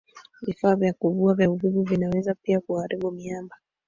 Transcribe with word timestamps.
Vifaa 0.41 0.75
vya 0.75 0.93
kuvua 0.93 1.33
vya 1.33 1.49
uvuvi 1.51 1.81
vinaweza 1.89 2.35
pia 2.35 2.59
kuharibu 2.59 3.11
miamba 3.11 3.55